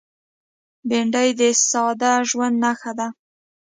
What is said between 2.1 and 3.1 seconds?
ژوند نښه ده